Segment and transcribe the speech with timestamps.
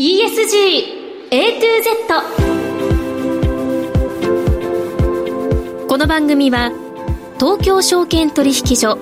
[0.00, 1.92] ESG A to Z
[5.88, 6.72] この番組は
[7.38, 8.96] 東京証券取引所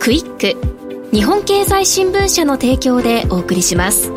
[0.00, 0.56] クイック
[1.12, 4.10] 日本経済新聞社の提供でお送りします。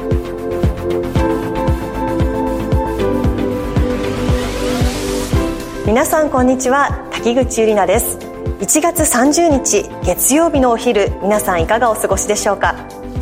[5.85, 8.17] 皆さんこんにちは滝口ゆりなです。
[8.61, 12.73] 1月30日月曜日のお昼皆さんいかがお過ごしでしょうか？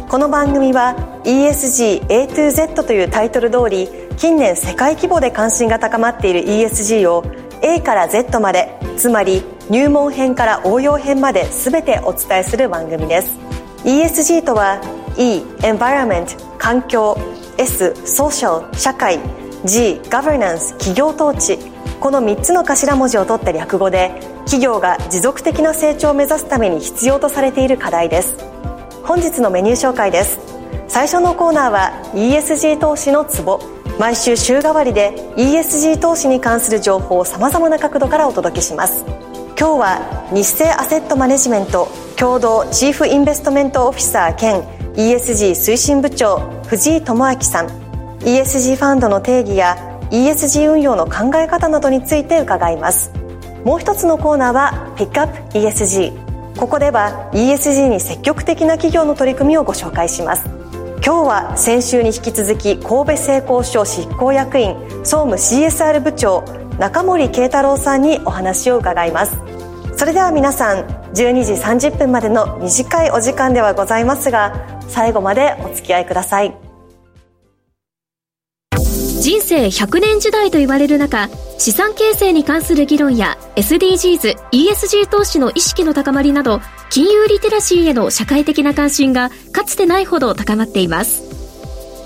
[0.07, 3.87] この番組は ESG A to Z というタイトル通り
[4.17, 7.23] 近年世界規模で関心が高まっている ESG を
[7.61, 13.37] A から Z までつまり入門編から応用編まで全てお伝えする番組です。
[13.85, 14.81] ESG とは
[15.17, 16.25] E Environment
[16.57, 17.17] 環境
[17.57, 19.19] S Social 社会
[19.65, 21.57] G Governance 企業統治
[21.99, 24.11] この3つの頭文字を取った略語で
[24.45, 28.35] 企業が持続的な成長を目指すために必要とされている課題です。
[29.03, 30.52] 本日のメニュー紹介です。
[30.93, 33.59] 最初のコーナーは ESG 投資のツボ。
[33.97, 39.03] 毎週週替わりで ESG 投資に関する情報をさまざまな角度からお届けします。
[39.57, 44.61] 今日は日清アセットマネジメント共同チーフインベストメントオフィサー兼
[44.93, 47.67] ESG 推進部長藤井智明さん。
[48.19, 49.75] ESG ファンドの定義や
[50.11, 53.11] ESG 運用の考え方などについて伺います。
[53.65, 60.62] もう一つのコーナーはピックアップ ESG ここでは ESG に積極的な企業の取り組みをご紹介します。
[61.05, 64.73] 今日は先週に引き続き神戸製鋼所執行役員
[65.03, 66.45] 総務 CSR 部長
[66.79, 69.37] 中森慶太郎さんにお話を伺います。
[69.97, 76.55] それでは皆さん12時30分までの短いお時間ではございますが最後までお付き合いください。
[79.19, 81.27] 人生100年時代と言われる中
[81.63, 91.23] 資産形成に関する議論や SDGs、ESG 投資の意識の高まりなど金融リテラシーへの社会的な関心がかつてないほど高まっています。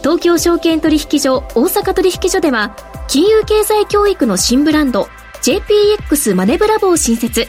[0.04, 2.76] 東京証券取引所大阪取引所では
[3.08, 5.10] 金融経済教育の新ブランド
[5.42, 7.48] JPX マネブラボを新設。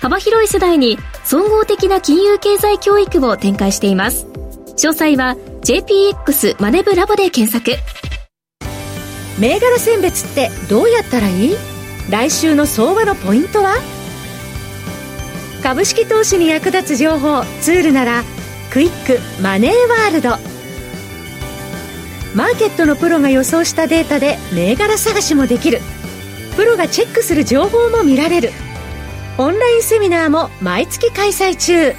[0.00, 4.24] 幅広い世代に総合的な金融経済教育を展開しています。
[4.78, 5.36] 詳細は
[5.66, 7.72] JPX マネブラボで検索。
[9.42, 11.56] 銘柄選別ってどうやったらいい？
[12.08, 13.74] 来週の相場のポイントは？
[15.64, 18.22] 株式投資に役立つ情報ツールなら
[18.70, 20.28] クイックマネーワールド。
[22.36, 25.80] マーケットのプロが予想したデータで銘柄探しもできる。
[26.54, 28.52] プロがチェックする情報も見られる。
[29.38, 31.94] オンラインセミナーも毎月開催中。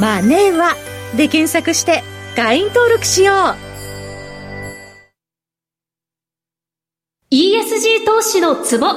[0.00, 0.74] マネーは
[1.16, 2.02] で検索して
[2.34, 3.69] 会員登録しよう。
[7.32, 8.88] ESG 投資のツボ。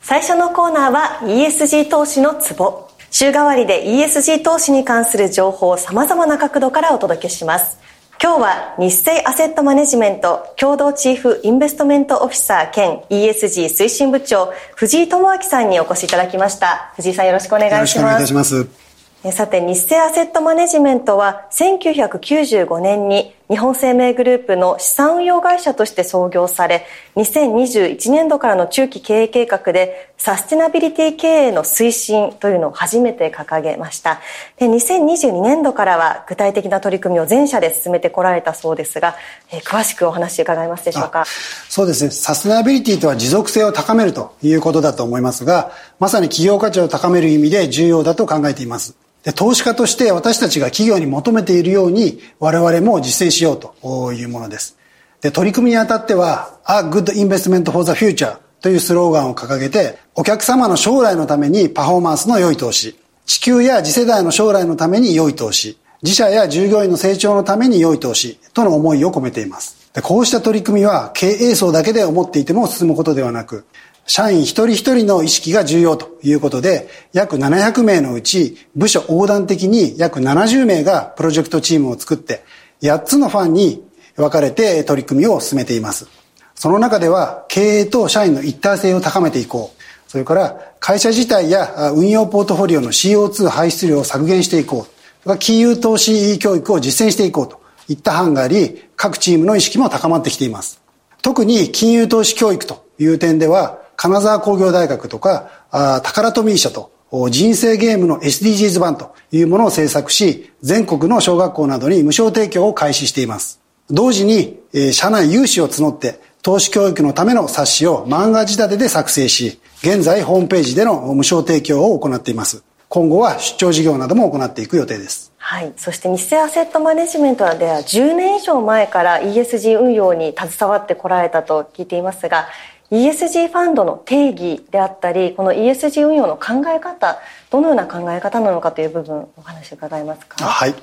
[0.00, 2.88] 最初のコーナーは ESG 投資のツボ。
[3.10, 7.78] 週替わりで ESG 投資に関する情報をさまざまな角度からお届けします。
[8.22, 16.94] 今日は日清アセットマネジメント共同チーフインベストメントオフィサー兼 ESG 推進部長藤井智明さんにお越しいただきました。
[16.96, 17.80] 藤井さんよろしくお願いします。
[17.80, 18.85] よろしくお願いいたします
[19.32, 26.84] さて、日清アセットマネジメントは1995年に日本生命グループの資産運用会社として創業され、
[27.14, 34.20] 2021年度からの中期経営計画でサステナビリティ経営の推進というのを初めて掲げました。
[34.58, 39.14] で2022年度からは具体的な取り組みを全社で進めてこられたそうですが、
[39.52, 41.24] えー、詳しくお話伺いますでしょうか？
[41.68, 42.10] そうですね。
[42.10, 45.70] サステナビリティとは持続性を高めるということだと思いますが、
[46.00, 48.96] まさに企業価値を高める意味で重要だと考えています。
[49.26, 54.78] で投資家として私たちが企業に求めているように我々も実践しようというものです。
[55.20, 69.90] で取り組みにあたっては A Good Investment for the Future というスローガンを掲げてお客様の将来のためにパフォーマンスの良い投資地球や次世代の将来のために良い投資自社や従業員の成長のために良い投資との思いを込めています。
[69.92, 73.64] でこうした取り組みは経営層だけで思っていても進むことではなく
[74.06, 82.44] 社員一人一人の意識が重要ということで、約700名のうち部署横断的に約70名がプロジェクトチームを作って、
[82.82, 83.82] 8つのファンに
[84.14, 86.06] 分かれて取り組みを進めています。
[86.54, 89.82] その中では経営と社員の一体性を高めていこう。
[90.10, 94.86] それから会社自体や運用ポートフォリオの CO2 排出量を削減していこ
[95.26, 95.36] う。
[95.38, 100.80] 金融投資教育を実践していこうといった班があり、各チームの意識も高まってきています。
[101.20, 106.92] 特に金融投資教育という点では、金沢工業大学とか、あ宝富社と
[107.30, 113.60] 人生ゲームの SDGs 版というものを制作し、全国の小学校などに無償提供を開始しています。
[113.90, 122.62] 同時に、えー、社内有志を募って、投資教育のための冊子を漫画仕立てで作成し、現在ホームページでの無償提供を行っています。
[122.88, 125.32] 今後は出張事業なども行っていく予定です。
[125.38, 132.48] はい、そして日清アセットマネジメントでは10年以上前から ESG 運用に携わってこられたと聞いていますが
[132.92, 137.18] ESG ファンドの定義であったりこの ESG 運用の考え方
[137.50, 140.44] どのような考え方なのかという部分お話伺えますか？
[140.44, 140.74] はい、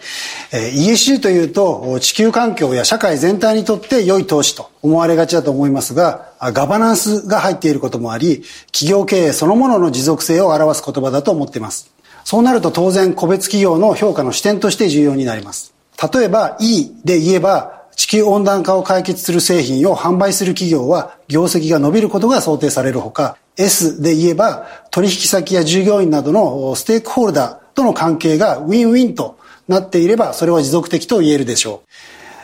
[0.51, 11.93] えー、ESG というと地球環境や社会全体にとって良い投資と思われがちだと思いますがガバナンスが入っていることもあり企業経営そのものの持続性を表す言葉だと思っています。
[12.25, 15.73] そうなると当然個別企業の評価の視点として重要になります。
[16.13, 29.37] 例えば E で言えば地球温暖化を解決する製品を販売する企業は業績が伸びることが想定されるほか、S で言えば取引先や従業員などのステークホルダーとの関係がウィンウィンと
[29.67, 31.83] なっていればそれは持続的と言えるでしょ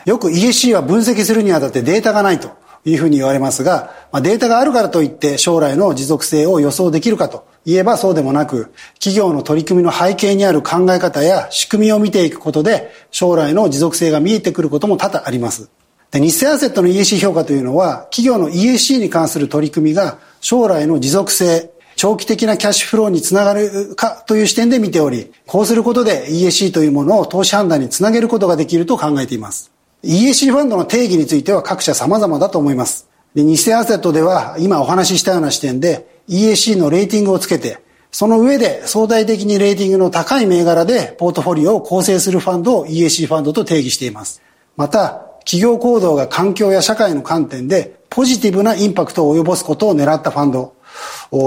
[0.06, 0.10] う。
[0.10, 2.50] よく ESC は分析するにあたってデータがないと
[2.84, 15.68] いうふうに言われますが、まあ、データがあるからといって将来の持続性を予想できるかと言えばそうでもなく、企業の取り組みの背景にある考え方や仕組みを見ていくことで、将来の持続性が見えてくることも多々あります。
[16.10, 29.70] で、日清アセットの ESC 評価というのは、企業の ESC に関する取り組みが将来の持続性、長期的なキャッシュフローにつながるかという視点で見ており、こうすることで ESC というものを投資判断につなげることができると考えています。
[30.02, 33.06] ESC ファンドの定義については各社様々だと思います。
[33.34, 37.78] で、日清アセットでは今お話ししたような視点で ESC のレーティングをつけて、
[38.12, 44.40] その上で相対的にレーティングの高い銘柄でポートフォリオを構成するファンドを ESC ファンドと定義しています。
[44.76, 50.74] また、企業行動が環境や社会の観点でポジティブなインパクトを及ぼすことを狙ったファンド、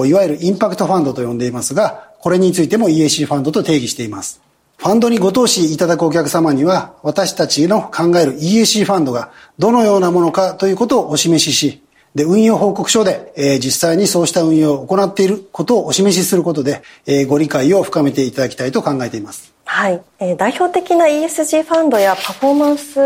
[0.06, 4.42] いわゆるインパクトファンドと呼んでいますが、これについても ESC ファンドと定義しています。
[4.78, 11.83] ファンドにご投資いただくお客様には、私たちの考える ESC ファンドがどのようなものかということをお示しし、
[12.16, 19.54] で、運用報告書で、えー、実際にそうした運用を行っていることをお示しすることで、えー、ご理解を深めていただきたいと考えています。
[19.66, 20.02] はい。
[20.20, 23.00] えー、代表的な ESG ファンドやパフォーマンス、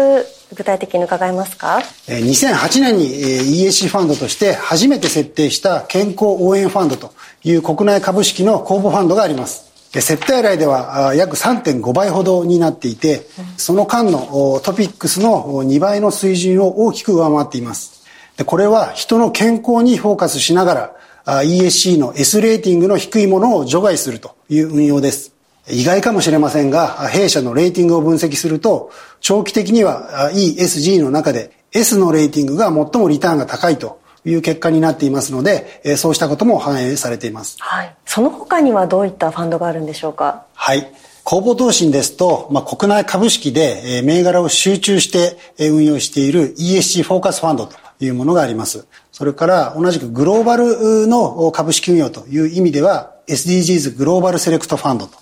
[0.54, 7.14] 具体的に伺えますか、えー、2008年に、えー、ESG ファンドとして初めて設定した健康応援ファンドと
[7.44, 9.68] いう国内株式の公募ファンドがあります。
[9.94, 13.26] 設定来では約3.5倍ほどになっていて、
[13.56, 17.97] その間のトピックスの2倍の水準を大きく上回っています。
[18.38, 20.96] でこれは人の健康にフォーカスしなが
[21.26, 25.34] ら ESC の S レーティングの低いものを除外するという運用です。
[25.70, 37.58] 意外かもしれませんが、弊社のレーティングを分析すると、長期的には ESG の中で S のレーティングが最もリターンが高いという結果になっていますので、そうしたことも反映されています。
[37.60, 37.94] はい。
[38.06, 40.46] その他にはどういったファンドがあるんでしょうか？
[40.54, 40.94] はい。
[41.26, 48.86] 公募投信ですと、まあ、国内株式で銘柄を集中して運用している ESG フォーカスファンドというものがあります。
[49.12, 55.18] それから同じくグローバルの株式運用という意味では SDGs グローバルセレクトファンドと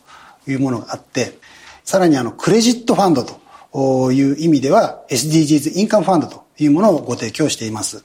[0.48, 1.38] いうものがあって、
[1.84, 8.04] さらにあのクレジットファンドという意味では SDGs インカムファンドというものをご提供しています。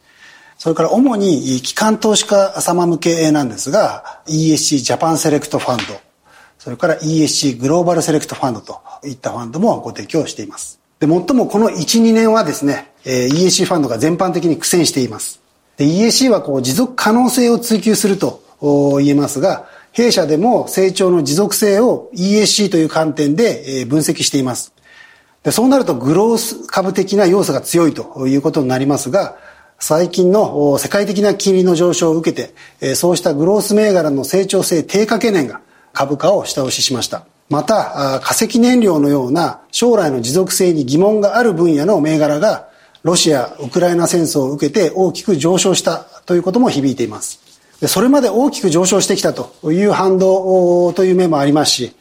[0.59, 6.01] それから主に機関投資家様向けなんですが ESC ジャパンセレクトファンド、
[6.59, 10.80] それから ESC グローバルセレクトファンドといったファンドもご提供しています。
[11.01, 15.41] で、最もこの1、2年はですね、えー、ESC ファンドが全般的に苦戦しています。
[15.79, 18.43] で、ESC はこう持続可能性を追求すると
[19.01, 24.73] 言えますが、弊社でも成長の持続性を ESC という観点で分析しています。
[25.43, 29.39] でそうなるとグロース株的な要素が強いということになりますが、
[29.79, 35.63] 最近の世界的な金利の上昇を受けて、そうしたグロース銘柄の成長性低下懸念が
[35.95, 37.25] 株価を下押ししました。
[37.51, 42.69] また、化石燃料のような将来の持続性に疑問がある分野の銘柄が、
[43.03, 47.41] ロシア・ウクライナ戦争を受けて大きく上昇したということも響いています。
[47.87, 51.93] それまで大きく上昇してきたという反動という面もありますし、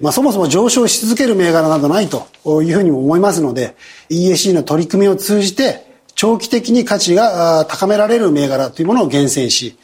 [0.00, 2.26] まあ、そもそも上昇し続ける銘柄などないと
[2.62, 3.76] いうふうにも思いますので、
[4.10, 9.76] ESC の取り組みを通じて、長期的に価値が高められる銘柄というものを厳選し、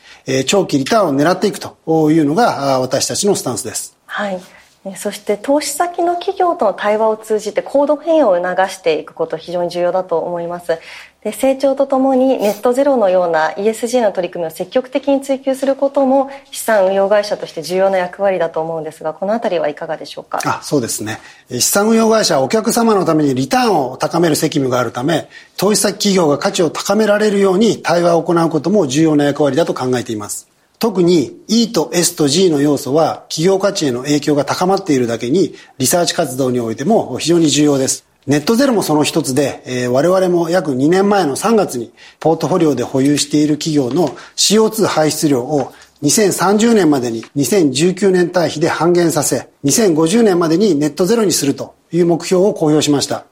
[0.47, 3.97] 長期リターンを狙っていくというのが私たちのスタンスです。
[4.07, 4.41] はい。
[4.97, 10.79] そして投資先の企業との対話を通じて行動変容を促していくこと非常に重要だと思います。
[11.23, 20.41] で成長とともにネットゼロのような ESG の取り組みを積極的に追求することも資産運用会社として重要な役割だと思うんですがこのあたりはいかがでしょうか？
[20.47, 21.19] あそうですね。
[21.51, 30.49] 資産運用会社はお客様のためにリターンを高める責務があるため投資先企業が価値を高められるように対話を行うことも重要な役割だと考えています。
[30.81, 38.07] 特に E と S と G の要素は企業価値への影響が高まっているだけにリサーチ活動においても非常に重要です。
[38.27, 45.73] ネットゼロもその一つで、えー、我々も約2年前の3月にポートフォリオで保有している企業の CO2 排出量を
[46.03, 53.27] 2030年までに2019年対比で半減させ、2050年までにネットゼロにするという目標を公表しました。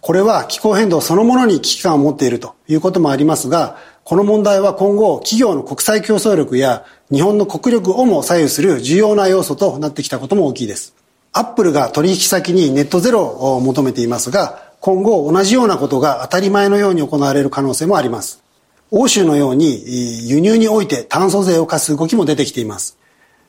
[0.00, 10.94] これは気候変動そのものに危機感を持っているということもありますが、この問題は今後企業の国際競争力や日本の国力をも左右する重要な要素となってきたことも大きいです。
[11.32, 18.42] アップルが取引先にネットゼロを求めていますが、今後同じようなことが当たり前のように行われる可能性もあります。
[18.90, 22.98] 欧州のように輸入において炭素税を課す動きも出てきています。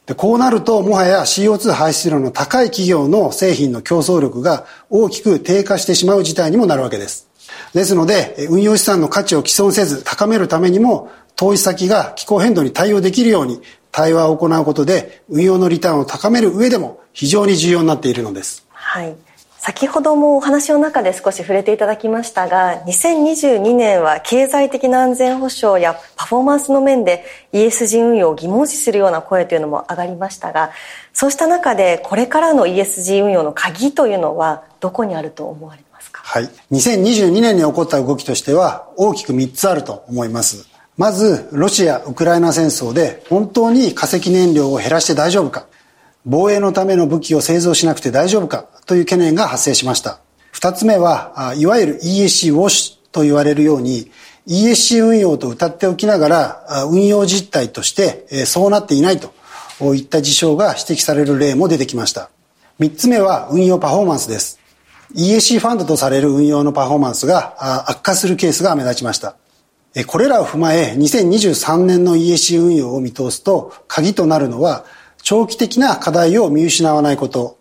[0.06, 7.28] でこうなるともはや CO2 排出量の高い企業の製品の競争力が大きく低下してしまう事態にもなるわけです。
[7.74, 13.62] ですので、運用資産の価値を毀損せず高めるためにも、投資先が気候変動に対応できるように
[13.92, 18.66] 対話を行うことで、運用のリターンを高める上でも非常に重要になっているのです。
[18.72, 19.16] はい。
[19.58, 30.70] 先ほどもお話の中で少し触れていただきましたが、2022年は経済的な安全保障やパフォーマンスの面で ESG 運用を疑問視するような声というのも上がりましたが、
[31.14, 35.85] そうした中でこれからの ESG 運用の鍵というのはどこにあると思われますか？
[36.24, 36.50] はい。
[36.72, 40.68] 2022年に起こった動きとしては大きく3つあると思います。
[40.98, 45.68] まず、ロシア・ウクライナ戦争で本当に化石燃料を減らして大丈夫か
[46.26, 50.20] 防衛のための武器を製造しなくて大丈夫かという懸念が発生しました。
[50.52, 54.10] 二つ目は、いわゆる ESC ウォッシュと言われるように、
[54.48, 59.34] ESC 運用と歌っておきながら、運用実態としてそうなっていないと
[59.94, 62.30] いった事象が指摘される例も出てきました。
[62.80, 64.60] 三つ目は運用パフォーマンスです。
[65.16, 69.38] ESC ファンドとされる運用のパフォーマンスが悪化するケースが目立ちました。
[70.08, 74.84] これらを踏まえ、2023年の ESC 運用を見通すと、鍵となるのは、
[75.24, 77.58] 長期的な課題を見失わないこと、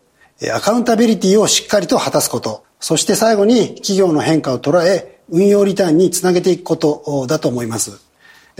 [0.52, 7.92] アカウンタビリティをしっかりと果たすこと、そして最後に企業の変化を捉え、運用リターンにつなげていくことだと思います。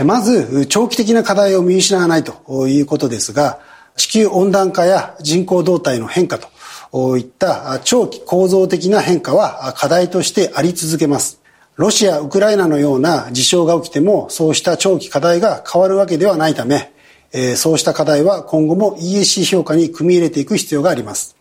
[0.04, 3.58] まず、長期的な課題を見失わないということですが、
[3.96, 6.48] 地球温暖化や人口動態の変化と
[7.18, 11.40] いった長期構造的な変化は課題としてあり続けます。
[11.76, 16.92] ロシア、ウクライナのような事象が起きても、そうした長期課題が変わるわけではないため、
[17.56, 21.34] そうした課題は今後も ESC 評価に組み入れていく必要があります。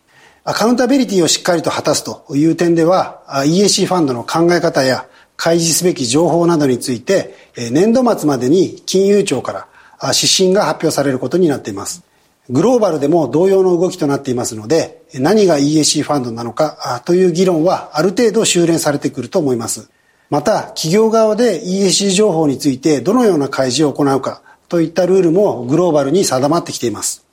[0.43, 5.05] アカウンタビリティをしっかりと果たすという点では、ESC ファンドの考え方や
[5.37, 7.35] 開示すべき情報などについて、
[7.71, 9.67] 年度末までに金融庁から
[10.15, 12.01] 指針が発表されることになっています。
[12.49, 19.89] グローバルでも同様の動きとなっていますので、何が ESC ファンドなのかという議論はある程度修練されてくると思います。
[20.29, 27.23] また、企業側で ESC 情報についてどのような開示を行うか、といったルールもグローバルに定まってきています。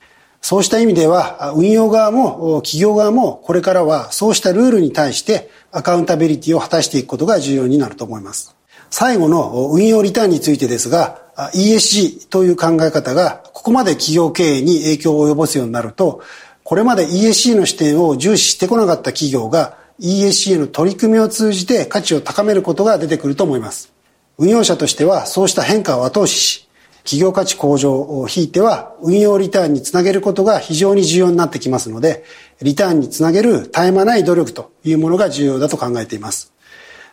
[0.41, 8.55] そうした意味では、運用側も企業側もこれからはそうしたルールに対してアカウンタビリティを果たしていくことが重要になると思います。
[8.91, 11.21] 最後の運用リターンについてですが、
[11.53, 16.21] ESG という考え方がここまで企業経営に影響を及ぼすようになると、
[16.63, 23.93] これまで ESG の視点を重視してこなかった企業が ESG の取り組みを通じて価値を高めることが出てくると思います。
[24.37, 26.67] 運用者としてはそうした変化を後押しし、
[27.03, 32.25] 企業価値向上を引いては運用リターンにつなげることが非常に重要になってきますので、
[32.61, 36.53] リターンにつなげる絶え間ない努力というものが重要だと考えています。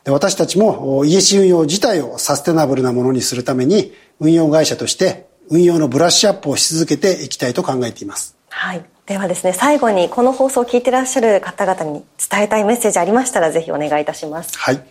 [0.08, 8.34] で私たちも ESG 運用自体をサステナブルなものにするために運用会社として運用のブラッシュアップをし続けていきたいと考えています。
[8.48, 8.82] はい。
[9.04, 14.58] ではですね、最後にこの放送を聞いていらっしゃる方々に伝えたいメッセージありましたらぜひお願いいたします。
[14.58, 14.82] はい。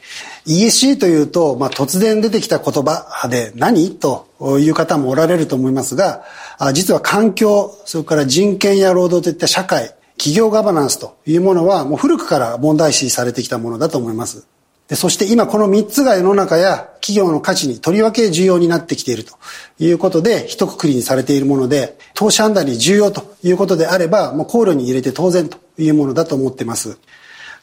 [0.46, 3.96] ESC というと、まあ、突然出てきた言葉で何？
[3.96, 4.28] と
[4.60, 6.26] いう方もおられると思いますが、
[6.74, 14.46] 実は環境、それから人権や労働といった社会、企業ガバナンスというものはもう古くから問題視されてきたものだと思います。
[14.88, 19.34] で、そして今この3つが世の中や企業の価値にとりわけ重要になってきていると
[19.80, 26.98] いうことで、一括りにされているもので、投資判断に重要ということであれば、もう考慮に入れて当然というものだと思っています。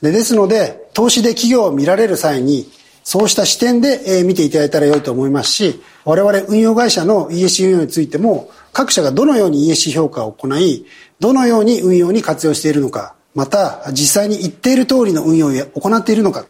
[0.02, 2.70] でですので、投資で企業を見られる際に、
[3.04, 10.86] そうした視点で見ていただいたら良いと思いますし、我々運用会社の ESC 運用についても、各社がどのように ESC 評価を行い、
[11.20, 16.46] どのように運用に活用しているのか、また実際に言っている通りの運用を行っているのか、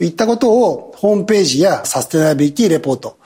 [0.00, 3.18] いったことをホームページやサステナビリティレポート、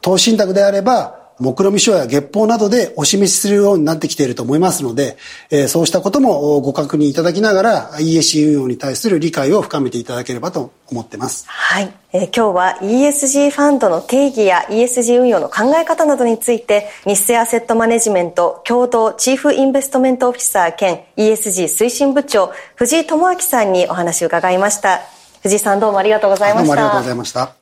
[0.00, 5.18] 投資信託であれば、目論見書や月報などでお示しするようになってきていると思いますので、
[5.50, 11.44] えそうしたこともご確認いただきながら ESG 運用に対する理解を深めていただければと思っています。
[11.46, 11.92] はい。
[12.12, 25.15] えー、今日は ESG ファンドの定義や ESG 運用の考え方などについて、日清アセットマネジメント共同チーフインベストメントオフィサー兼 ESG 推進部長、藤井智明さんにお話を伺いました。
[25.46, 26.66] 藤井さんどうもありがとうございました。
[26.66, 27.54] どうもありがとうございました。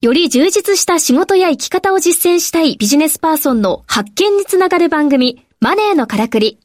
[0.00, 6.58] より充実した仕事や生き方を実践したいビジネスパーソンの発見につながる番組、マネーのからくり。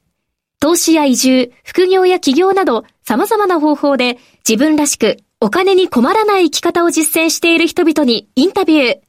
[0.62, 9.00] 投資や移住、副業や起業など様々な方法で自分らしくお金に困らない生き方を実践している人々にインタビュー。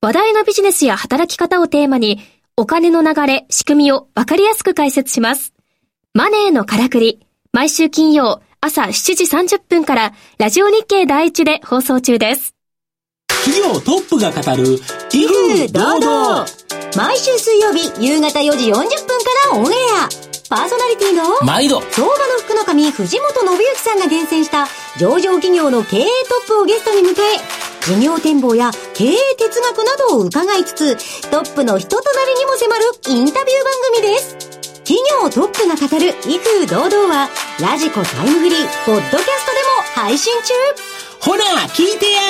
[0.00, 2.20] 話題のビジネスや働き方をテーマに
[2.56, 5.52] お金の流れ、仕組みをわかりやすく解説します。
[6.14, 7.20] マネーのからくり。
[7.52, 12.54] 毎週金曜朝7時30分からラジオ日経第一で放送中です。
[13.28, 14.78] 企業トップが語る
[15.12, 16.46] 威風堂々。
[16.96, 18.86] 毎週水曜日夕方4時40分か
[19.52, 20.08] らオンエア。
[20.48, 21.82] パーソナリティの毎度。
[21.90, 24.66] 相場の福の神藤本信之さんが厳選した
[24.98, 26.08] 上場企業の経営ト
[26.44, 34.53] ップをゲストに迎え事業展望や経営哲学などを伺いつつトップの人となりにも迫るインタビュー番組です
[34.84, 40.52] 企業トップが語る威風堂々はラジコタイムフリーポッドキャストでも配信中
[41.22, 42.20] ほら聞いてや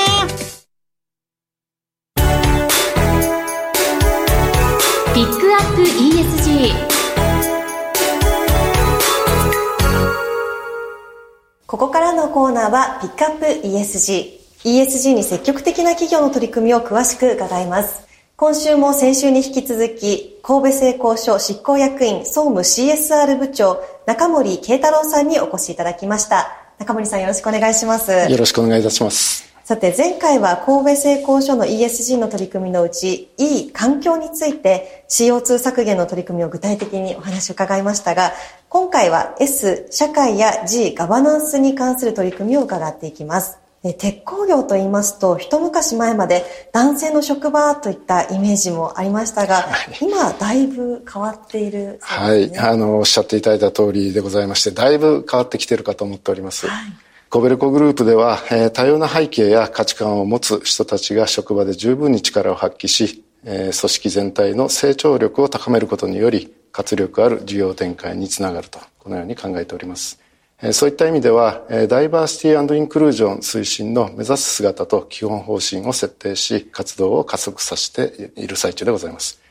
[5.13, 6.95] ピックアップ ESG
[11.67, 14.45] ここからのコーナーはピックアップ ESG。
[14.63, 18.14] ESG に積極的な企業の取り組みを詳しく伺います。
[18.37, 26.49] 今週も先週に引き続き、神戸製鋼所執行役員総務 CSR 部長、中森慶太郎さんにお越しいただきました。
[26.81, 28.11] 中森さんよろしくお願いします。
[28.11, 29.55] よろしくお願いいたします。
[29.63, 38.33] さて前回は神戸製鋼所の ESG の取り組みのうち、いい環境について CO2 削減の取り組みを具体的にお話を伺いましたが、
[38.69, 43.61] 今回は S、社会や G、ガバナンスに関する取り組みを伺っていきます。
[43.93, 56.67] 鉄鋼業と言いますと、一昔前まで男性の職場といったイメージもありましたが、はい、今だいぶ変わっている、ね、はい、あの、おっしゃっていただいた通りでございまして、だいぶ変わってきているかと思っております。
[56.67, 70.21] はいコベルコグループでは、えー、多様な背景や価値観を持つ人たちが職場で十分に力を発揮し、えー、組織全体の成長力を高めることにより、活力ある事業展開につながると、このように考えております。
[70.67, 79.43] え、そういった意味では、え、ダイバーシティインクルージョン推進の目指す姿と基本方針を設定し、活動を加速させている最中でございます。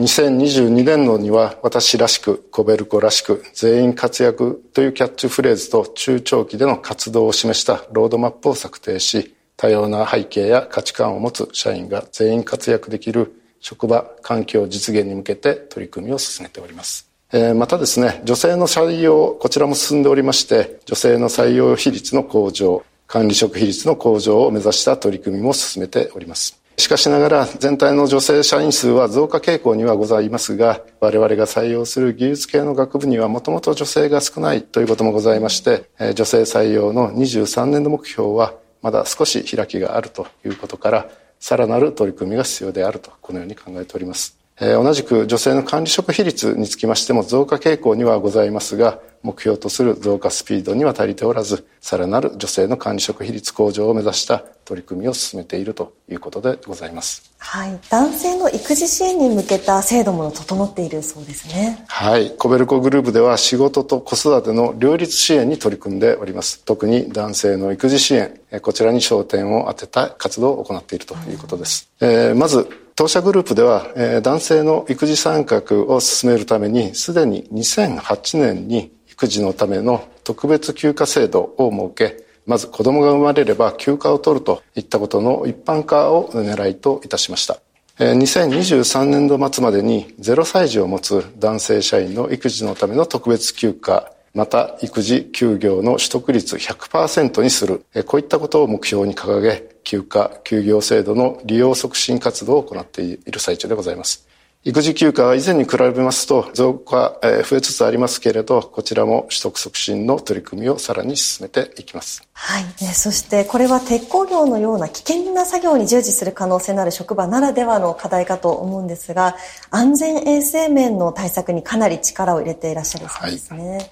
[0.00, 17.07] 2022年度には私らしく、コベルコらしく、全員活躍というキャッチフレーズと中長期での活動を示したロードマップを策定し、多様な背景や価値観を持つ社員が全員活躍できる職場環境実現に向けて取り組みを進めております。
[17.56, 26.58] またですね、女性の採用、こちらも進んでおりまして、女性の採用比率の向上、管理職比率の向上を目指した取り組みも進めております。
[26.78, 41.10] しかしながら全体の女性社員数は増加傾向にはございますが我々が採用する技術系の学部にはもともと女性が少ないということもございまして女性採用の23年度目標はまだ少し開きがあるということから
[41.40, 57.32] さらなる取り組みが必要であるとこのように考えております同じく女性の管理職比率につきましても増加傾向にはございますが目標とする増加スピードには足りておらずさらなる女性の管理職比率向上を目指した取り組みを進めているということでございます。
[57.38, 61.84] はい、男性の育児支援に向けた制度も整っているそうですね。
[61.88, 66.62] はい、コベルコグループでは仕事と子育ての両立支援に取り組んでおります。
[66.64, 71.88] 特に男性の育児支援、こちらに焦点を当てた活動を行っているということです。
[72.00, 72.68] うん、えー、まず
[72.98, 87.60] 当社グループでは、え、男性の育児参画を進めるためにすでに2008年に育児のための特別休暇制度を設けまず子供が生まれれば休暇を取るといったことの一般化を狙いといたしました。
[87.98, 104.28] 2023年度末までに0歳児を持つ男性社員の育児のための特別休暇また育児休業の取得率100%にするこういったことを目標に掲げ休暇、休業制度の利用促進活動を行っている最中でございます。
[104.64, 112.22] 育児休暇は以前に比べますと増加、え増えつつありますけれど、こちらも取得促進の取り組みをさらに進めていきます。
[112.32, 112.64] はい。
[112.92, 119.36] そしてこれは鉄鋼業のような危険な作業に従事する可能性のある職場ならではの課題かと思うんですが、
[119.70, 123.70] 安全衛生面の対策にかなり力を入れていらっしゃるそうですね。
[123.76, 123.90] はい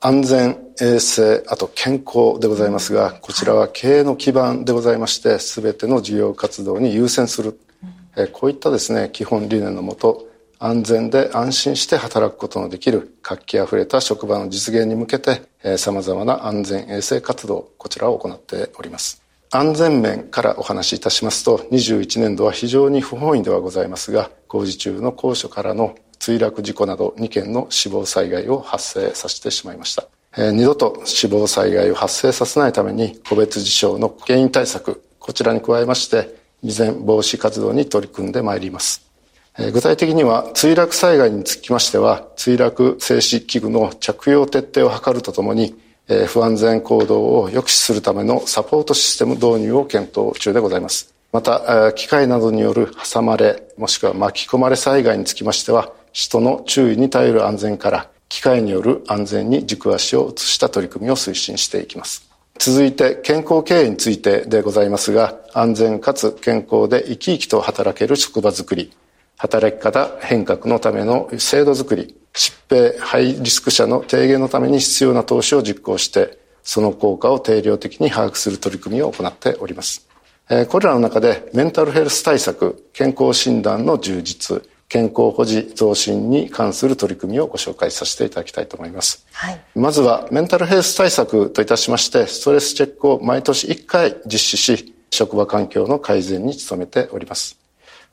[0.00, 7.58] 安全衛生あと健康でございますがこちらは経営の基盤でございまして全ての事業活動に優先する、
[8.14, 10.28] うん、こういったですね基本理念のもと
[10.60, 15.42] 安全で安心して働くことのできる活気あふれた職場の実現に向けて
[15.78, 19.22] さまざまな安全衛生活動こちらを行っております。
[19.50, 25.94] 安全面からお話しいたしますと21年度は非常に不本意ではございますが工事中の高所からの
[26.28, 30.06] 墜落事故など2件の死亡災害を発生させてしまいました。
[30.36, 39.08] えー、二度と死亡災害を発生させないために個別事象の原因対策、こちらに加えまして、未然防止活動に取り組んでまいります。
[39.72, 45.74] 具体的には墜落災害につきましては墜落静止器具の着用徹底を図るとともに
[46.28, 62.28] 不安全行動を抑止するためのサポートシステム導入を検討中でございますまた機械などによる挟まれもしくは巻き込まれ災害につきましては人の注意に頼る安全から機械による安全に軸足を移した取り組みを推進していきます。
[62.58, 68.92] 続いて健康経営についてでございますが安全かつ健康で生き生きと働ける職場づくり。
[69.36, 72.16] 働き方変革のための制度づくり。
[72.34, 80.06] 疾病ハイリスク者の低減のために必要な投資を実行してその効果を定量的に把握する取り組みを行っております。
[80.68, 84.68] これらの中でメンタルヘルス対策健康診断の充実。
[84.88, 97.58] 健康保持増進に関する取り組みをご紹介させていただきたいと思います、はい、まずはメンタルヘルス対策といたしましてストレスチェックを毎年1回実施し職場環境の改善に努めております。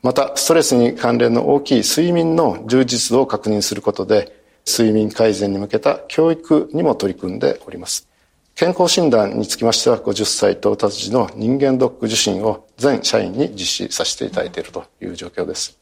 [0.02, 4.32] またストレスに関連の大きい睡眠の充実度を確認することで
[4.68, 8.08] 睡眠改善に向けた教育にも取り組んでおります。
[8.56, 15.78] 健康診断につきましては50歳到達時の人間ドック受診を全社員に実施させていただいているという状況です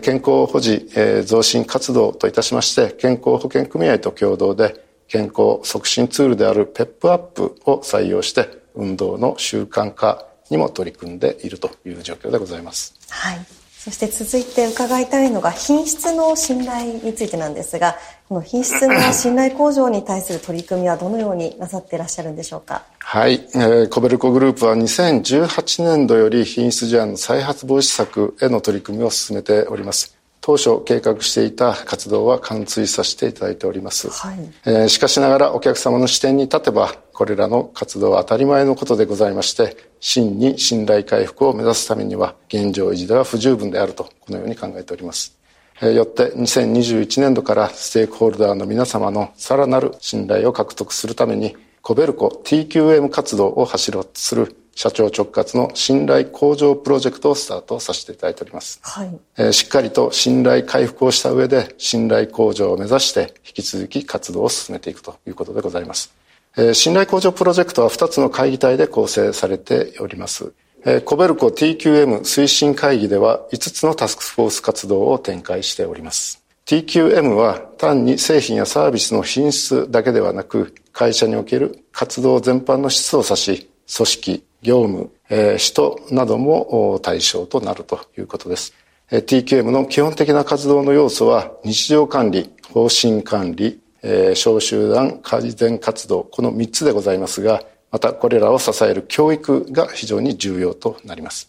[0.00, 0.88] 健康保持
[1.24, 12.94] 増進活動といたしまして健康保険組合と共同で健康促進ツールであるペップアップを採用して運動の習慣化にも取り組んでいるという状況でございます。
[13.10, 13.61] はい。
[13.84, 17.96] そして続いて伺いたいのが品質の信頼についてなんですが、
[18.28, 22.84] この品質の信頼向上に対する取り組みはどのようになさっていらっしゃるんでしょうか？
[23.00, 30.21] はい、えー、コベルコグループは2018年度より品質事案の再発防止策への取り組みを進めております。
[30.42, 34.38] 当初計画していた活動は完遂させていただいております、はい。
[34.66, 45.38] えー、しかしながらお客様の視点に立てばこれらの活動は当たり前のことでございまして真に信頼回復を目指すためには現状維持では不十分であるとこのように考えております、
[45.80, 59.18] えー、よって2021年度からステークホルダーの皆様のさらなる信頼を獲得するためにコベルコ TQM 活動を走ろうとする社長直轄の信頼向上プロジェクトをスタートさせていただいております、はい。
[59.36, 66.14] えー、しっかりと信頼回復をした上で信頼向上を目指して引き続き活動を進めていくということでございます、
[66.56, 70.52] えー、信頼向上プロジェクトは2つの会議体で構成されております。
[70.84, 76.42] えー、コベルコ TQM 推進会議では5つのタスクフォース活動を展開しております。
[76.66, 88.74] TQM は単に製品やサービスの品質だけではなく、会社における活動全般の質を指し、組織、業務、えー、人なども対象となるということです。
[89.10, 101.48] TQM の基本的な活動の要素は日常管理、方針管理、えー、小集団改善活動、この3つでございますが、またこれらを支える教育が非常に重要となります。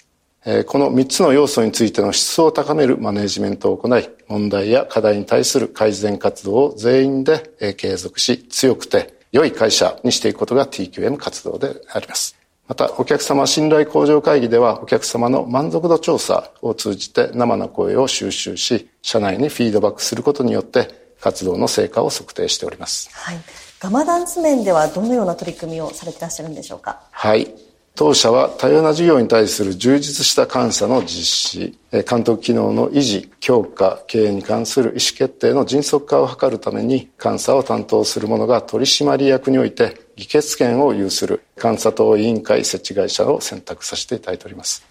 [0.68, 12.38] この3つの要素についての質を高めるマネジメントを行い、問題や課題に対する改善活動を全員で継続し、強くて良い会社にしていくことが TQM 活動であります。
[12.66, 23.38] またお客様信頼向上会議ではお客様の満足度調査を通じて生の声を収集し社内にフィードバックすることによって活動の成果を測定しております、はい、
[23.80, 27.02] ガマダンス面ではどのような取り組みをされていらっしゃるんでしょうか？
[27.12, 27.54] はい
[27.96, 31.78] 当社は多様な事業に対する充実した監査の実施、
[32.10, 44.84] 監督機能の維持、強化、経営に関する意思決定の迅速化を図るために監査を担当する者が取締役において議決権を有する監査等委員会設置会社を選択させていただいております。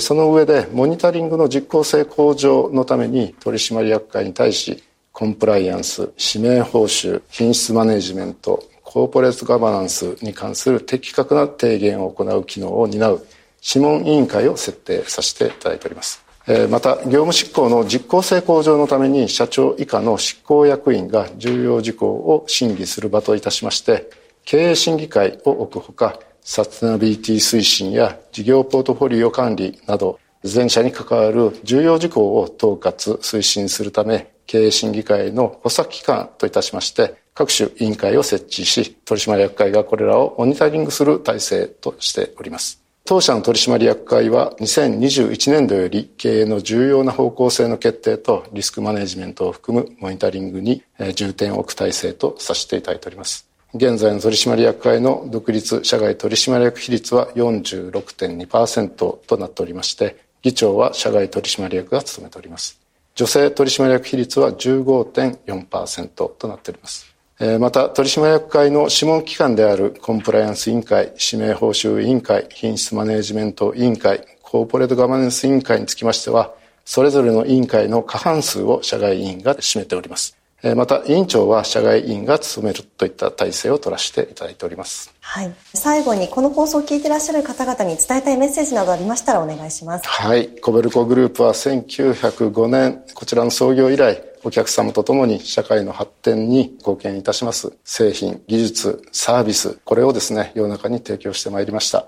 [0.00, 13.24] その上でモニタリングの実効性向上のために取締役会に対しコンプライアンス、指名報酬、品質マネジメント、コーポレートガバナンスに関する的確な提言を行う機能を担う
[13.62, 16.24] 諮問委員会を設定させていただいております。
[16.68, 24.10] また業務執行の実効性向上のために社長以下の執行役員が重要事項を審議する場といたしまして
[24.44, 42.80] 経営審議会を置くほかサステナビリティ推進や事業ポートフォリオ管理など全社に関わる重要事項を統括推進するため経営審議会の補佐機関といたしまして各種委員会を設置し取締役会がこれらをモニタリングする体制としております。
[43.04, 53.48] 当社の取締役会は2021年度より経営の重要な方向性の決定とリスクマネジメントを含むモニタリングに重点を置く体制とさせていただいております。
[53.74, 58.88] 現在の取締役会の独立社外取締役比率は46.2%
[59.26, 62.80] となっておりまして議長は社外取締役が務めております。
[63.14, 67.09] 女性取締役比率は15.4%となっております。
[67.58, 76.52] また取締役会の諮問機関であるコンプライアンス委員会指名報酬委員会品質マネジメント委員会コーポレートガバナンス委員会につきましては、
[76.84, 80.36] それぞれの委員会の過半数を社外委員が占めております。
[80.74, 85.14] また委員長は社外委員が務めるといった体制を取らせていただいております。
[85.20, 85.54] はい。
[85.72, 90.08] 最後にこの放送を聞いていらっしゃる方々に伝えたいメッセージなどありましたらお願いします。
[90.08, 90.48] はい。
[90.48, 102.06] コベルコグループは1905年、こちらの創業以来、お客様と共に社会の発展に貢献いたします製品、技術、サービス、これをですね、世の中に提供してまいりました。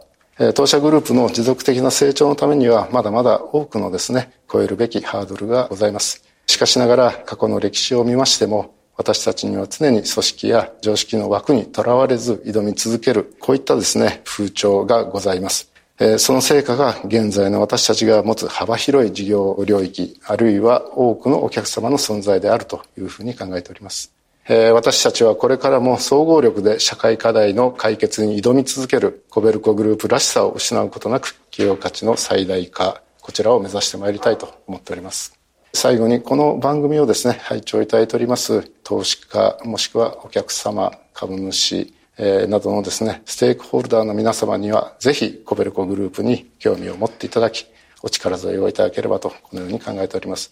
[0.55, 6.25] 当社グループの持続的な成長のためには、まだまだ多くのですね、超えるべきハードルがございます。
[6.47, 15.72] しかしながら、過去の歴史を見ましても、私たちには常に組織や常識の枠にとらわれず挑み続ける、こういったですね、風潮がございます。
[16.19, 24.13] その成果が現在の私たちが持つ幅広い事業領域、あるいは多くのお客様の存在であるというふうに考えております。
[24.49, 35.39] 私たちはこれからも総合力で社会課題の解決に挑み続けるコベルコグループらしさを失うことなく企業価値の最大化、こちらを目指してまいりたいと思っております。
[35.75, 47.67] 最後にこの番組をですね、拝聴いただいております投資家もしくはお客様、株主、えー、などのですね、ステークホルダーの皆様には、ぜひコベルコグループに興味を持っていただき、
[48.03, 50.51] お力添えをいただければと、このように考えております。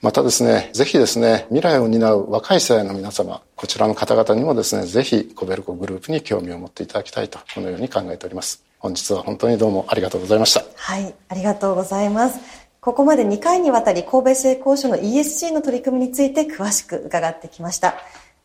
[0.00, 8.64] またですね、ぜひですね、未来を担う若い世代の皆様、こちらの方々にもですね、ぜひコベルコグループに興味を持っていただきたいと、このように考えております。
[8.78, 10.64] 本日は本当にどうもありがとうございました。
[10.74, 12.66] はい、ありがとうございます。
[12.80, 17.96] ここまで2回にわたり神戸製鋼所の ESG の取り組みについて詳しく伺ってきました。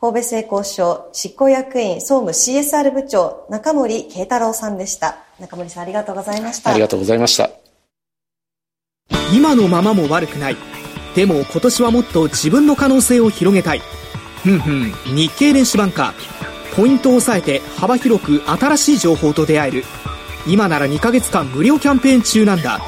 [0.01, 5.19] 神戸製鋼所執行役員総務 CSR 部長中森慶太郎さんでした。
[5.39, 6.71] 中森さんありがとうございました。
[6.71, 7.51] ありがとうございました。
[9.31, 10.57] 今のままも悪くない。
[11.13, 13.81] でも今年はもっと自分の可能性を広げたい。
[14.41, 16.15] ふんふん、日経電子版か。
[16.75, 19.83] ポイントを抑えて幅広く新しい情報と出会える。
[20.47, 22.79] 今なら2ヶ月間無料キャンペーン中なんだ。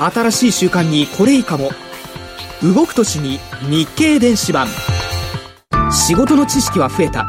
[0.00, 1.70] 新しい習慣にこれいいかも。
[2.60, 3.38] 動く年に
[3.70, 4.66] 日経電子版。
[5.96, 7.26] 仕事の知識は増えた。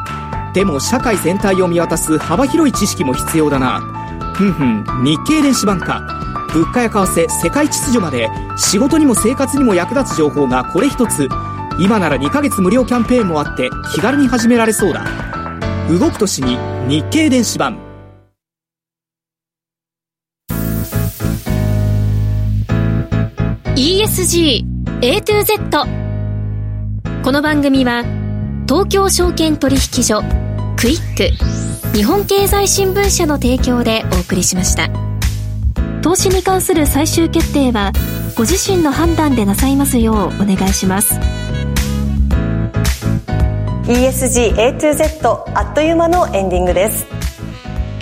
[0.52, 3.80] でも社会全体を見渡す幅広い知識も必要だな。
[4.34, 6.02] ふんふん、日経電子版か。
[6.52, 11.28] 物価や為替、世界秩序まで仕事にも生活にも役立つ情報がこれ一つ。
[11.80, 15.04] 今なら2ヶ月無料キャンペーンもあって気軽に始められそうだ。
[15.88, 17.78] 動く年に日経電子版。
[23.76, 24.64] ESG
[25.02, 25.86] A to Z
[27.22, 28.17] この番組は
[28.68, 30.20] 東京証券取引所
[30.76, 34.90] クイック日本経済新聞社の提供でお送りしました。
[36.02, 37.92] 投資に関する最終決定は
[38.36, 41.18] ご自身の判断でなさいますようお願いします。
[43.86, 47.06] ESG A to Z あっという間のエンディングです。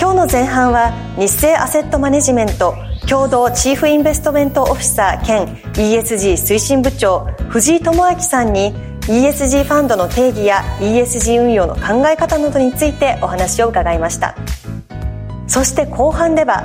[0.00, 2.74] 今日の前半は日清アセットマネジメント
[3.08, 8.74] 共同チーフインベストメントオフィサー兼 ESG 推進部長藤井智明さんに
[9.06, 14.34] ESG ファンドの定義や ESG 運用の考え方などについてお話を伺いました。
[15.46, 16.64] そして後半では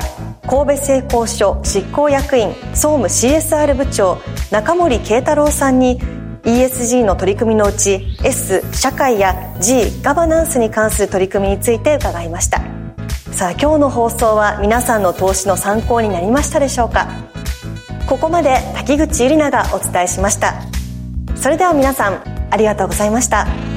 [0.49, 4.17] 神戸製鋼所執行役員総務 CSR 部長
[4.49, 6.01] 中森慶太郎さんに
[6.43, 12.61] ESG の取り組みのうち S 社会や G ガバナンスに関する取り組みについて伺いました。
[13.31, 17.07] さあ今日の放送は皆さんの投資の参考になりましたでしょうか。
[18.07, 20.55] ここまで滝口ゆり奈がお伝えしました。
[21.35, 23.70] それでは皆さんありがとうございました。